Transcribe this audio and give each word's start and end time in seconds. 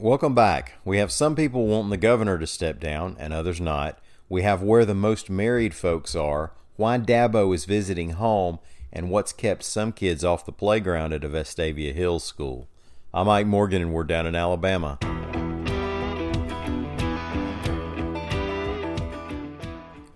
Welcome 0.00 0.32
back. 0.32 0.74
We 0.84 0.98
have 0.98 1.10
some 1.10 1.34
people 1.34 1.66
wanting 1.66 1.90
the 1.90 1.96
governor 1.96 2.38
to 2.38 2.46
step 2.46 2.78
down 2.78 3.16
and 3.18 3.32
others 3.32 3.60
not. 3.60 3.98
We 4.28 4.42
have 4.42 4.62
where 4.62 4.84
the 4.84 4.94
most 4.94 5.28
married 5.28 5.74
folks 5.74 6.14
are, 6.14 6.52
why 6.76 6.98
Dabo 6.98 7.52
is 7.52 7.64
visiting 7.64 8.10
home, 8.10 8.60
and 8.92 9.10
what's 9.10 9.32
kept 9.32 9.64
some 9.64 9.90
kids 9.90 10.22
off 10.22 10.46
the 10.46 10.52
playground 10.52 11.14
at 11.14 11.24
a 11.24 11.28
Vestavia 11.28 11.92
Hills 11.92 12.22
school. 12.22 12.68
I'm 13.12 13.26
Mike 13.26 13.48
Morgan, 13.48 13.82
and 13.82 13.92
we're 13.92 14.04
down 14.04 14.24
in 14.24 14.36
Alabama. 14.36 14.98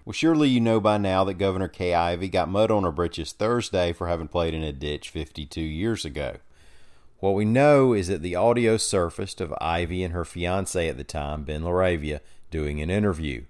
Well, 0.04 0.12
surely 0.12 0.48
you 0.48 0.60
know 0.60 0.78
by 0.78 0.96
now 0.98 1.24
that 1.24 1.38
Governor 1.38 1.66
Kay 1.66 1.92
Ivey 1.92 2.28
got 2.28 2.48
mud 2.48 2.70
on 2.70 2.84
her 2.84 2.92
britches 2.92 3.32
Thursday 3.32 3.92
for 3.92 4.06
having 4.06 4.28
played 4.28 4.54
in 4.54 4.62
a 4.62 4.72
ditch 4.72 5.10
52 5.10 5.60
years 5.60 6.04
ago. 6.04 6.36
What 7.22 7.36
we 7.36 7.44
know 7.44 7.92
is 7.92 8.08
that 8.08 8.20
the 8.20 8.34
audio 8.34 8.76
surfaced 8.76 9.40
of 9.40 9.54
Ivey 9.60 10.02
and 10.02 10.12
her 10.12 10.24
fiance 10.24 10.88
at 10.88 10.96
the 10.96 11.04
time, 11.04 11.44
Ben 11.44 11.62
LaRavia, 11.62 12.18
doing 12.50 12.82
an 12.82 12.90
interview. 12.90 13.44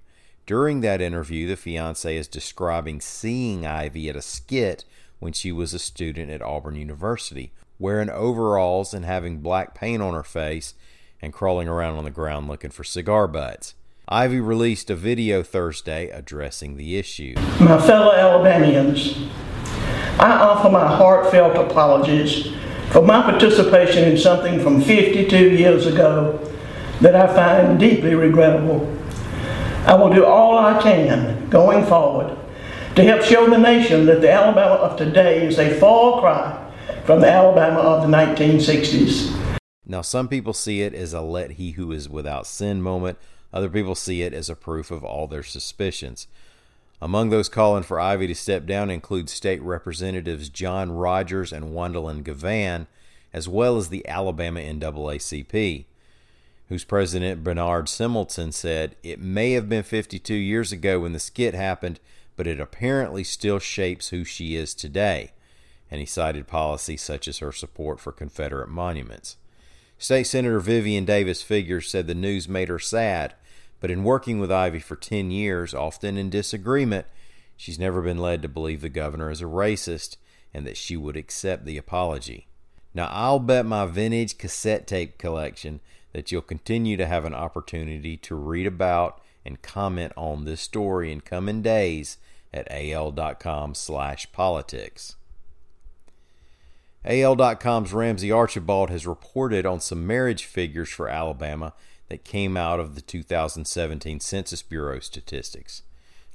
During 0.44 0.82
that 0.82 1.00
interview, 1.00 1.48
the 1.48 1.56
fiance 1.56 2.14
is 2.14 2.28
describing 2.28 3.00
seeing 3.00 3.64
Ivey 3.64 4.10
at 4.10 4.14
a 4.16 4.20
skit 4.20 4.84
when 5.20 5.32
she 5.32 5.52
was 5.52 5.72
a 5.72 5.78
student 5.78 6.30
at 6.30 6.42
Auburn 6.42 6.76
University, 6.76 7.50
wearing 7.78 8.10
overalls 8.10 8.92
and 8.92 9.06
having 9.06 9.40
black 9.40 9.74
paint 9.74 10.02
on 10.02 10.12
her 10.12 10.22
face 10.22 10.74
and 11.22 11.32
crawling 11.32 11.66
around 11.66 11.96
on 11.96 12.04
the 12.04 12.10
ground 12.10 12.48
looking 12.48 12.68
for 12.68 12.84
cigar 12.84 13.26
butts. 13.26 13.74
Ivey 14.06 14.40
released 14.40 14.90
a 14.90 14.96
video 14.96 15.42
Thursday 15.42 16.10
addressing 16.10 16.76
the 16.76 16.98
issue. 16.98 17.36
My 17.58 17.80
fellow 17.80 18.12
Alabamians, 18.12 19.16
I 20.18 20.32
offer 20.32 20.68
my 20.68 20.94
heartfelt 20.94 21.56
apologies 21.56 22.52
for 22.92 23.02
my 23.02 23.22
participation 23.22 24.04
in 24.04 24.18
something 24.18 24.60
from 24.60 24.82
52 24.82 25.50
years 25.56 25.86
ago 25.86 26.38
that 27.00 27.16
I 27.16 27.26
find 27.34 27.80
deeply 27.80 28.14
regrettable. 28.14 28.86
I 29.86 29.94
will 29.94 30.12
do 30.12 30.24
all 30.24 30.58
I 30.58 30.80
can 30.82 31.48
going 31.48 31.86
forward 31.86 32.36
to 32.94 33.02
help 33.02 33.22
show 33.22 33.48
the 33.48 33.58
nation 33.58 34.04
that 34.06 34.20
the 34.20 34.30
Alabama 34.30 34.74
of 34.74 34.98
today 34.98 35.46
is 35.46 35.58
a 35.58 35.78
far 35.80 36.20
cry 36.20 36.72
from 37.06 37.20
the 37.20 37.30
Alabama 37.30 37.80
of 37.80 38.02
the 38.02 38.14
1960s. 38.14 39.58
Now, 39.86 40.02
some 40.02 40.28
people 40.28 40.52
see 40.52 40.82
it 40.82 40.94
as 40.94 41.14
a 41.14 41.22
let 41.22 41.52
he 41.52 41.72
who 41.72 41.90
is 41.92 42.08
without 42.08 42.46
sin 42.46 42.82
moment 42.82 43.18
other 43.52 43.68
people 43.68 43.94
see 43.94 44.22
it 44.22 44.32
as 44.32 44.48
a 44.48 44.56
proof 44.56 44.90
of 44.90 45.04
all 45.04 45.26
their 45.26 45.42
suspicions. 45.42 46.26
Among 47.02 47.30
those 47.30 47.48
calling 47.48 47.82
for 47.82 47.98
Ivey 47.98 48.28
to 48.28 48.34
step 48.36 48.64
down 48.64 48.88
include 48.88 49.28
state 49.28 49.60
representatives 49.60 50.48
John 50.48 50.92
Rogers 50.92 51.52
and 51.52 51.64
Juandalynn 51.64 52.22
Givan, 52.22 52.86
as 53.32 53.48
well 53.48 53.76
as 53.76 53.88
the 53.88 54.06
Alabama 54.06 54.60
NAACP, 54.60 55.86
whose 56.68 56.84
president 56.84 57.42
Bernard 57.42 57.86
Simelton 57.86 58.52
said, 58.52 58.94
It 59.02 59.18
may 59.18 59.50
have 59.50 59.68
been 59.68 59.82
52 59.82 60.32
years 60.32 60.70
ago 60.70 61.00
when 61.00 61.12
the 61.12 61.18
skit 61.18 61.54
happened, 61.54 61.98
but 62.36 62.46
it 62.46 62.60
apparently 62.60 63.24
still 63.24 63.58
shapes 63.58 64.10
who 64.10 64.22
she 64.22 64.54
is 64.54 64.72
today. 64.72 65.32
And 65.90 65.98
he 65.98 66.06
cited 66.06 66.46
policies 66.46 67.02
such 67.02 67.26
as 67.26 67.38
her 67.38 67.50
support 67.50 67.98
for 67.98 68.12
Confederate 68.12 68.68
monuments. 68.68 69.38
State 69.98 70.28
Senator 70.28 70.60
Vivian 70.60 71.04
Davis 71.04 71.42
Figures 71.42 71.90
said 71.90 72.06
the 72.06 72.14
news 72.14 72.48
made 72.48 72.68
her 72.68 72.78
sad 72.78 73.34
but 73.82 73.90
in 73.90 74.04
working 74.04 74.38
with 74.38 74.52
Ivey 74.52 74.78
for 74.78 74.94
10 74.94 75.32
years, 75.32 75.74
often 75.74 76.16
in 76.16 76.30
disagreement, 76.30 77.04
she's 77.56 77.80
never 77.80 78.00
been 78.00 78.18
led 78.18 78.40
to 78.42 78.48
believe 78.48 78.80
the 78.80 78.88
governor 78.88 79.28
is 79.28 79.42
a 79.42 79.46
racist 79.46 80.18
and 80.54 80.64
that 80.64 80.76
she 80.76 80.96
would 80.96 81.16
accept 81.16 81.64
the 81.64 81.76
apology. 81.76 82.46
Now, 82.94 83.08
I'll 83.10 83.40
bet 83.40 83.66
my 83.66 83.86
vintage 83.86 84.38
cassette 84.38 84.86
tape 84.86 85.18
collection 85.18 85.80
that 86.12 86.30
you'll 86.30 86.42
continue 86.42 86.96
to 86.96 87.06
have 87.06 87.24
an 87.24 87.34
opportunity 87.34 88.16
to 88.18 88.36
read 88.36 88.68
about 88.68 89.20
and 89.44 89.60
comment 89.60 90.12
on 90.16 90.44
this 90.44 90.60
story 90.60 91.10
in 91.10 91.20
coming 91.20 91.60
days 91.60 92.18
at 92.54 92.70
al.com 92.70 93.74
slash 93.74 94.30
politics. 94.30 95.16
AL.com's 97.04 97.92
Ramsey 97.92 98.30
Archibald 98.30 98.90
has 98.90 99.08
reported 99.08 99.66
on 99.66 99.80
some 99.80 100.06
marriage 100.06 100.44
figures 100.44 100.88
for 100.88 101.08
Alabama 101.08 101.72
that 102.12 102.24
came 102.24 102.58
out 102.58 102.78
of 102.78 102.94
the 102.94 103.00
2017 103.00 104.20
Census 104.20 104.60
Bureau 104.60 105.00
statistics. 105.00 105.80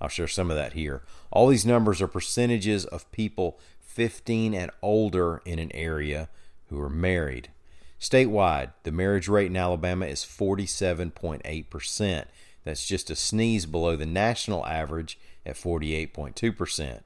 I'll 0.01 0.07
share 0.07 0.27
some 0.27 0.49
of 0.49 0.57
that 0.57 0.73
here. 0.73 1.03
All 1.29 1.47
these 1.47 1.67
numbers 1.67 2.01
are 2.01 2.07
percentages 2.07 2.83
of 2.85 3.11
people 3.11 3.59
15 3.79 4.55
and 4.55 4.71
older 4.81 5.39
in 5.45 5.59
an 5.59 5.71
area 5.75 6.29
who 6.69 6.81
are 6.81 6.89
married. 6.89 7.51
Statewide, 7.99 8.71
the 8.81 8.91
marriage 8.91 9.27
rate 9.27 9.51
in 9.51 9.55
Alabama 9.55 10.07
is 10.07 10.23
47.8%. 10.23 12.25
That's 12.63 12.88
just 12.88 13.11
a 13.11 13.15
sneeze 13.15 13.67
below 13.67 13.95
the 13.95 14.07
national 14.07 14.65
average 14.65 15.19
at 15.45 15.57
48.2%. 15.57 17.01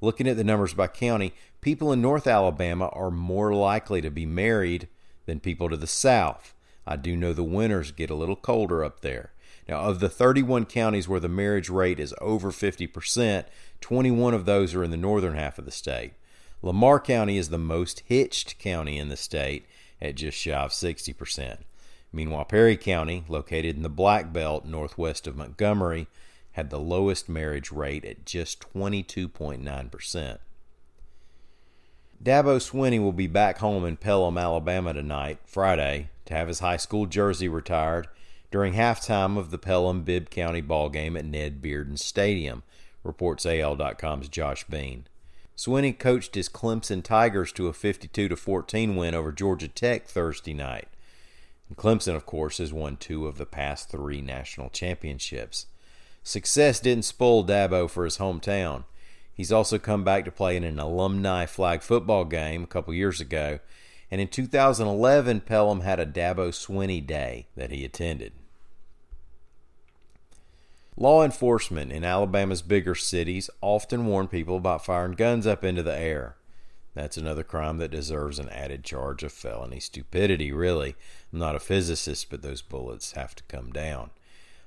Looking 0.00 0.26
at 0.26 0.36
the 0.36 0.42
numbers 0.42 0.74
by 0.74 0.88
county, 0.88 1.34
people 1.60 1.92
in 1.92 2.02
North 2.02 2.26
Alabama 2.26 2.88
are 2.88 3.12
more 3.12 3.54
likely 3.54 4.00
to 4.00 4.10
be 4.10 4.26
married 4.26 4.88
than 5.26 5.38
people 5.38 5.68
to 5.68 5.76
the 5.76 5.86
south. 5.86 6.52
I 6.88 6.96
do 6.96 7.16
know 7.18 7.34
the 7.34 7.44
winters 7.44 7.92
get 7.92 8.08
a 8.08 8.14
little 8.14 8.34
colder 8.34 8.82
up 8.82 9.00
there. 9.00 9.32
Now, 9.68 9.80
of 9.80 10.00
the 10.00 10.08
31 10.08 10.64
counties 10.64 11.06
where 11.06 11.20
the 11.20 11.28
marriage 11.28 11.68
rate 11.68 12.00
is 12.00 12.14
over 12.18 12.50
50%, 12.50 13.44
21 13.82 14.32
of 14.32 14.46
those 14.46 14.74
are 14.74 14.82
in 14.82 14.90
the 14.90 14.96
northern 14.96 15.34
half 15.34 15.58
of 15.58 15.66
the 15.66 15.70
state. 15.70 16.14
Lamar 16.62 16.98
County 16.98 17.36
is 17.36 17.50
the 17.50 17.58
most 17.58 18.00
hitched 18.06 18.58
county 18.58 18.98
in 18.98 19.10
the 19.10 19.18
state 19.18 19.66
at 20.00 20.14
just 20.14 20.38
shy 20.38 20.52
of 20.52 20.70
60%. 20.70 21.58
Meanwhile, 22.10 22.46
Perry 22.46 22.78
County, 22.78 23.24
located 23.28 23.76
in 23.76 23.82
the 23.82 23.90
Black 23.90 24.32
Belt 24.32 24.64
northwest 24.64 25.26
of 25.26 25.36
Montgomery, 25.36 26.06
had 26.52 26.70
the 26.70 26.80
lowest 26.80 27.28
marriage 27.28 27.70
rate 27.70 28.06
at 28.06 28.24
just 28.24 28.60
22.9%. 28.74 30.38
Dabo 32.22 32.58
Swinney 32.58 33.00
will 33.00 33.12
be 33.12 33.28
back 33.28 33.58
home 33.58 33.84
in 33.84 33.96
Pelham, 33.96 34.36
Alabama 34.36 34.92
tonight, 34.92 35.38
Friday, 35.44 36.10
to 36.24 36.34
have 36.34 36.48
his 36.48 36.58
high 36.58 36.76
school 36.76 37.06
jersey 37.06 37.48
retired 37.48 38.08
during 38.50 38.74
halftime 38.74 39.38
of 39.38 39.50
the 39.50 39.58
Pelham 39.58 40.02
Bibb 40.02 40.28
County 40.28 40.60
ball 40.60 40.88
game 40.88 41.16
at 41.16 41.24
Ned 41.24 41.62
Bearden 41.62 41.96
Stadium, 41.96 42.64
reports 43.04 43.46
AL.com's 43.46 44.28
Josh 44.28 44.64
Bean. 44.64 45.06
Swinney 45.56 45.96
coached 45.96 46.34
his 46.34 46.48
Clemson 46.48 47.04
Tigers 47.04 47.52
to 47.52 47.68
a 47.68 47.72
52 47.72 48.34
14 48.34 48.96
win 48.96 49.14
over 49.14 49.30
Georgia 49.30 49.68
Tech 49.68 50.06
Thursday 50.06 50.54
night. 50.54 50.88
And 51.68 51.76
Clemson, 51.76 52.16
of 52.16 52.26
course, 52.26 52.58
has 52.58 52.72
won 52.72 52.96
two 52.96 53.28
of 53.28 53.38
the 53.38 53.46
past 53.46 53.90
three 53.90 54.20
national 54.20 54.70
championships. 54.70 55.66
Success 56.24 56.80
didn't 56.80 57.04
spoil 57.04 57.44
Dabo 57.44 57.88
for 57.88 58.04
his 58.04 58.18
hometown. 58.18 58.84
He's 59.38 59.52
also 59.52 59.78
come 59.78 60.02
back 60.02 60.24
to 60.24 60.32
play 60.32 60.56
in 60.56 60.64
an 60.64 60.80
alumni 60.80 61.46
flag 61.46 61.80
football 61.82 62.24
game 62.24 62.64
a 62.64 62.66
couple 62.66 62.92
years 62.92 63.20
ago. 63.20 63.60
And 64.10 64.20
in 64.20 64.26
2011, 64.26 65.42
Pelham 65.42 65.82
had 65.82 66.00
a 66.00 66.06
Dabo 66.06 66.48
Swinney 66.48 67.06
Day 67.06 67.46
that 67.54 67.70
he 67.70 67.84
attended. 67.84 68.32
Law 70.96 71.22
enforcement 71.22 71.92
in 71.92 72.02
Alabama's 72.02 72.62
bigger 72.62 72.96
cities 72.96 73.48
often 73.60 74.06
warn 74.06 74.26
people 74.26 74.56
about 74.56 74.84
firing 74.84 75.12
guns 75.12 75.46
up 75.46 75.62
into 75.62 75.84
the 75.84 75.96
air. 75.96 76.34
That's 76.94 77.16
another 77.16 77.44
crime 77.44 77.78
that 77.78 77.92
deserves 77.92 78.40
an 78.40 78.48
added 78.48 78.82
charge 78.82 79.22
of 79.22 79.30
felony 79.30 79.78
stupidity, 79.78 80.50
really. 80.50 80.96
I'm 81.32 81.38
not 81.38 81.54
a 81.54 81.60
physicist, 81.60 82.28
but 82.28 82.42
those 82.42 82.60
bullets 82.60 83.12
have 83.12 83.36
to 83.36 83.44
come 83.44 83.70
down. 83.70 84.10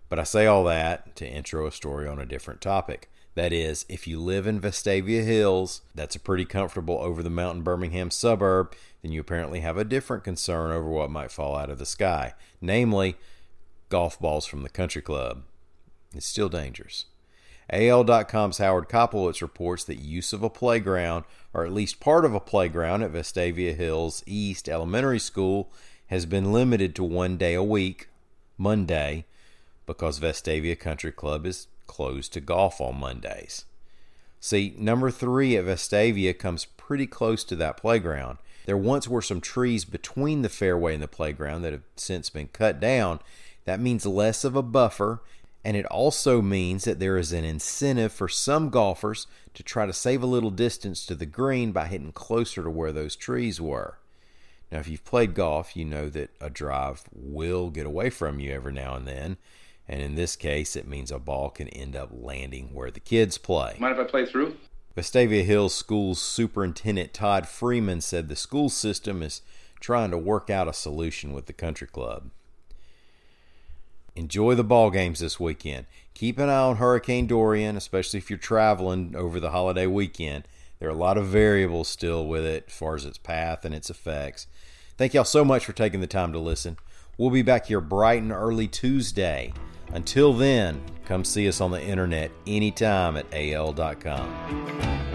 But 0.07 0.17
I 0.17 0.23
say 0.23 0.45
all 0.45 0.63
that 0.63 1.17
to 1.17 1.27
intro 1.27 1.67
a 1.67 1.73
story 1.73 2.07
on 2.07 2.19
a 2.19 2.25
different 2.25 2.61
topic. 2.61 3.09
That 3.35 3.53
is, 3.53 3.85
if 3.87 4.07
you 4.07 4.19
live 4.19 4.45
in 4.45 4.59
Vestavia 4.59 5.23
Hills, 5.23 5.81
that's 5.95 6.15
a 6.15 6.19
pretty 6.19 6.43
comfortable 6.43 6.97
over 6.99 7.23
the 7.23 7.29
mountain 7.29 7.63
Birmingham 7.63 8.11
suburb, 8.11 8.73
then 9.01 9.11
you 9.11 9.21
apparently 9.21 9.61
have 9.61 9.77
a 9.77 9.85
different 9.85 10.23
concern 10.23 10.71
over 10.71 10.89
what 10.89 11.09
might 11.09 11.31
fall 11.31 11.55
out 11.55 11.69
of 11.69 11.79
the 11.79 11.85
sky, 11.85 12.33
namely, 12.59 13.15
golf 13.89 14.19
balls 14.19 14.45
from 14.45 14.63
the 14.63 14.69
country 14.69 15.01
club. 15.01 15.43
It's 16.13 16.25
still 16.25 16.49
dangerous. 16.49 17.05
AL.com's 17.69 18.57
Howard 18.57 18.89
Koplowitz 18.89 19.41
reports 19.41 19.85
that 19.85 19.99
use 19.99 20.33
of 20.33 20.43
a 20.43 20.49
playground, 20.49 21.23
or 21.53 21.65
at 21.65 21.71
least 21.71 22.01
part 22.01 22.25
of 22.25 22.35
a 22.35 22.39
playground 22.41 23.01
at 23.01 23.13
Vestavia 23.13 23.73
Hills 23.73 24.23
East 24.25 24.67
Elementary 24.67 25.19
School, 25.19 25.71
has 26.07 26.25
been 26.25 26.51
limited 26.51 26.93
to 26.95 27.03
one 27.03 27.37
day 27.37 27.53
a 27.53 27.63
week, 27.63 28.09
Monday, 28.57 29.23
because 29.85 30.19
Vestavia 30.19 30.77
Country 30.77 31.13
Club 31.13 31.45
is 31.45 31.67
closed 31.91 32.31
to 32.31 32.39
golf 32.39 32.79
on 32.79 32.97
Mondays. 32.97 33.65
See, 34.39 34.73
number 34.77 35.11
three 35.11 35.57
at 35.57 35.65
Vestavia 35.65 36.33
comes 36.33 36.63
pretty 36.65 37.05
close 37.05 37.43
to 37.43 37.55
that 37.57 37.75
playground. 37.75 38.37
There 38.65 38.77
once 38.77 39.09
were 39.09 39.21
some 39.21 39.41
trees 39.41 39.83
between 39.83 40.41
the 40.41 40.49
fairway 40.49 40.93
and 40.93 41.03
the 41.03 41.09
playground 41.09 41.63
that 41.63 41.73
have 41.73 41.83
since 41.97 42.29
been 42.29 42.47
cut 42.47 42.79
down. 42.79 43.19
That 43.65 43.81
means 43.81 44.05
less 44.05 44.45
of 44.45 44.55
a 44.55 44.63
buffer, 44.63 45.21
and 45.65 45.75
it 45.75 45.85
also 45.87 46.41
means 46.41 46.85
that 46.85 46.99
there 46.99 47.17
is 47.17 47.33
an 47.33 47.43
incentive 47.43 48.13
for 48.13 48.29
some 48.29 48.69
golfers 48.69 49.27
to 49.53 49.61
try 49.61 49.85
to 49.85 49.93
save 49.93 50.23
a 50.23 50.27
little 50.27 50.49
distance 50.49 51.05
to 51.05 51.15
the 51.15 51.25
green 51.25 51.73
by 51.73 51.87
hitting 51.87 52.13
closer 52.13 52.63
to 52.63 52.69
where 52.69 52.93
those 52.93 53.17
trees 53.17 53.59
were. 53.59 53.97
Now, 54.71 54.79
if 54.79 54.87
you've 54.87 55.03
played 55.03 55.35
golf, 55.35 55.75
you 55.75 55.83
know 55.83 56.07
that 56.09 56.29
a 56.39 56.49
drive 56.49 57.03
will 57.11 57.69
get 57.69 57.85
away 57.85 58.09
from 58.09 58.39
you 58.39 58.53
every 58.53 58.71
now 58.71 58.95
and 58.95 59.05
then. 59.05 59.35
And 59.91 60.01
in 60.01 60.15
this 60.15 60.37
case, 60.37 60.77
it 60.77 60.87
means 60.87 61.11
a 61.11 61.19
ball 61.19 61.49
can 61.49 61.67
end 61.67 61.97
up 61.97 62.11
landing 62.13 62.69
where 62.73 62.91
the 62.91 63.01
kids 63.01 63.37
play. 63.37 63.75
Mind 63.77 63.99
if 63.99 64.07
I 64.07 64.09
play 64.09 64.25
through? 64.25 64.55
Vestavia 64.95 65.43
Hills 65.43 65.75
School's 65.75 66.21
Superintendent 66.21 67.13
Todd 67.13 67.45
Freeman 67.45 67.99
said 67.99 68.29
the 68.29 68.37
school 68.37 68.69
system 68.69 69.21
is 69.21 69.41
trying 69.81 70.09
to 70.11 70.17
work 70.17 70.49
out 70.49 70.69
a 70.69 70.73
solution 70.73 71.33
with 71.33 71.45
the 71.45 71.53
country 71.53 71.87
club. 71.87 72.31
Enjoy 74.15 74.55
the 74.55 74.63
ball 74.63 74.91
games 74.91 75.19
this 75.19 75.41
weekend. 75.41 75.87
Keep 76.13 76.39
an 76.39 76.47
eye 76.47 76.55
on 76.55 76.77
Hurricane 76.77 77.27
Dorian, 77.27 77.75
especially 77.75 78.17
if 78.17 78.29
you're 78.29 78.39
traveling 78.39 79.13
over 79.13 79.41
the 79.41 79.51
holiday 79.51 79.87
weekend. 79.87 80.45
There 80.79 80.87
are 80.87 80.93
a 80.93 80.97
lot 80.97 81.17
of 81.17 81.27
variables 81.27 81.89
still 81.89 82.25
with 82.25 82.45
it 82.45 82.65
as 82.67 82.73
far 82.73 82.95
as 82.95 83.03
its 83.03 83.17
path 83.17 83.65
and 83.65 83.75
its 83.75 83.89
effects. 83.89 84.47
Thank 84.97 85.13
y'all 85.13 85.25
so 85.25 85.43
much 85.43 85.65
for 85.65 85.73
taking 85.73 85.99
the 85.99 86.07
time 86.07 86.31
to 86.31 86.39
listen. 86.39 86.77
We'll 87.17 87.29
be 87.29 87.41
back 87.41 87.65
here 87.65 87.81
bright 87.81 88.21
and 88.21 88.31
early 88.31 88.69
Tuesday. 88.69 89.53
Until 89.93 90.33
then, 90.33 90.81
come 91.05 91.23
see 91.23 91.47
us 91.47 91.61
on 91.61 91.71
the 91.71 91.81
internet 91.81 92.31
anytime 92.47 93.17
at 93.17 93.25
al.com. 93.33 95.10